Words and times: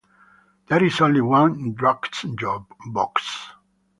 There 0.67 0.83
is 0.83 0.99
only 0.99 1.21
one, 1.21 1.75
"drJukeBox"! 1.75 3.17